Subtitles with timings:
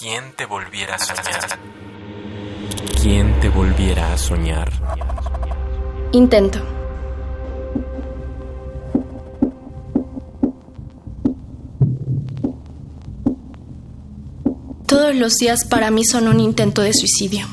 [0.00, 1.58] ¿Quién te volviera a soñar?
[3.02, 4.70] ¿Quién te volviera a soñar?
[6.12, 6.60] Intento.
[14.86, 17.48] Todos los días para mí son un intento de suicidio.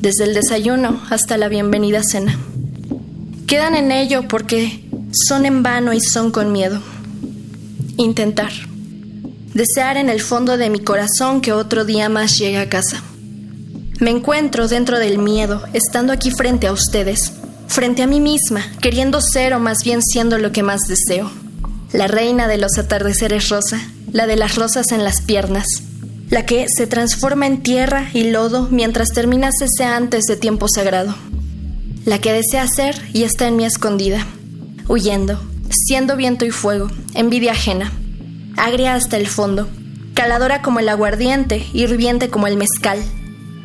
[0.00, 2.38] Desde el desayuno hasta la bienvenida cena.
[3.46, 6.80] Quedan en ello porque son en vano y son con miedo.
[7.98, 8.52] Intentar.
[9.54, 13.04] Desear en el fondo de mi corazón que otro día más llegue a casa.
[14.00, 17.32] Me encuentro dentro del miedo, estando aquí frente a ustedes,
[17.68, 21.30] frente a mí misma, queriendo ser o más bien siendo lo que más deseo.
[21.92, 23.80] La reina de los atardeceres rosa,
[24.10, 25.66] la de las rosas en las piernas,
[26.30, 31.14] la que se transforma en tierra y lodo mientras termina ese antes de tiempo sagrado,
[32.04, 34.26] la que desea ser y está en mí escondida,
[34.88, 37.92] huyendo, siendo viento y fuego, envidia ajena,
[38.56, 39.68] agria hasta el fondo,
[40.14, 43.02] caladora como el aguardiente, hirviente como el mezcal,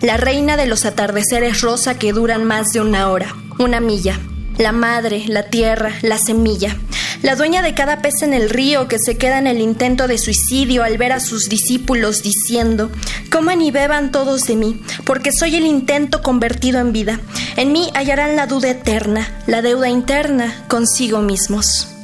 [0.01, 4.19] la reina de los atardeceres rosa que duran más de una hora, una milla,
[4.57, 6.75] la madre, la tierra, la semilla,
[7.21, 10.17] la dueña de cada pez en el río que se queda en el intento de
[10.17, 12.89] suicidio al ver a sus discípulos diciendo,
[13.29, 17.19] coman y beban todos de mí, porque soy el intento convertido en vida.
[17.57, 21.98] En mí hallarán la duda eterna, la deuda interna consigo mismos.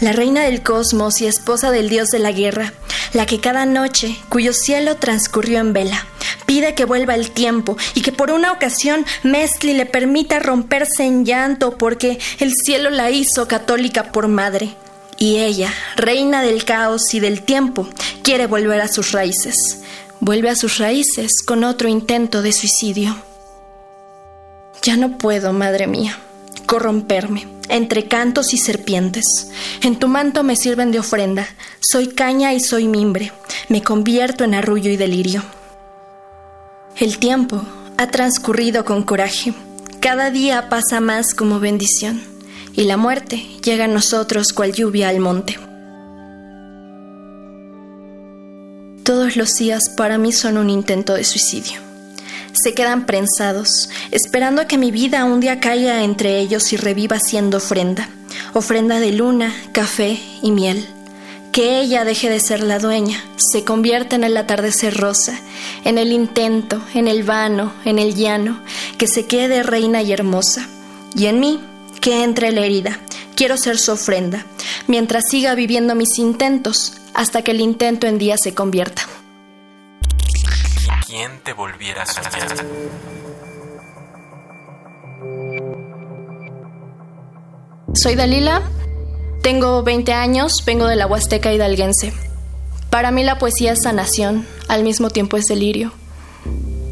[0.00, 2.72] La reina del cosmos y esposa del dios de la guerra,
[3.12, 6.04] la que cada noche, cuyo cielo transcurrió en vela,
[6.46, 11.24] pide que vuelva el tiempo y que por una ocasión Mestli le permita romperse en
[11.24, 14.74] llanto porque el cielo la hizo católica por madre.
[15.16, 17.88] Y ella, reina del caos y del tiempo,
[18.24, 19.54] quiere volver a sus raíces.
[20.18, 23.16] Vuelve a sus raíces con otro intento de suicidio.
[24.82, 26.18] Ya no puedo, madre mía,
[26.66, 29.24] corromperme entre cantos y serpientes.
[29.82, 31.46] En tu manto me sirven de ofrenda.
[31.80, 33.32] Soy caña y soy mimbre.
[33.68, 35.42] Me convierto en arrullo y delirio.
[36.96, 37.62] El tiempo
[37.96, 39.54] ha transcurrido con coraje.
[40.00, 42.22] Cada día pasa más como bendición.
[42.72, 45.58] Y la muerte llega a nosotros cual lluvia al monte.
[49.04, 51.83] Todos los días para mí son un intento de suicidio
[52.54, 57.58] se quedan prensados, esperando que mi vida un día caiga entre ellos y reviva siendo
[57.58, 58.08] ofrenda,
[58.54, 60.86] ofrenda de luna, café y miel.
[61.52, 65.38] Que ella deje de ser la dueña, se convierta en el atardecer rosa,
[65.84, 68.60] en el intento, en el vano, en el llano,
[68.98, 70.68] que se quede reina y hermosa.
[71.14, 71.60] Y en mí,
[72.00, 72.98] que entre la herida,
[73.36, 74.44] quiero ser su ofrenda,
[74.88, 79.02] mientras siga viviendo mis intentos, hasta que el intento en día se convierta.
[81.06, 82.56] ¿Quién te volviera a soñar?
[87.94, 88.62] Soy Dalila,
[89.42, 92.14] tengo 20 años, vengo de la Huasteca hidalguense.
[92.88, 95.92] Para mí la poesía es sanación, al mismo tiempo es delirio.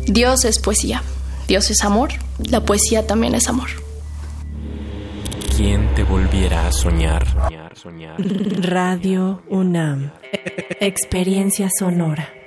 [0.07, 1.03] Dios es poesía,
[1.49, 2.11] Dios es amor,
[2.51, 3.71] la poesía también es amor.
[5.57, 7.27] ¿Quién te volviera a soñar?
[8.61, 10.13] Radio UNAM.
[10.81, 12.42] Experiencia sonora.